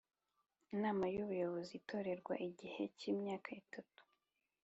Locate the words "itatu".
3.61-4.01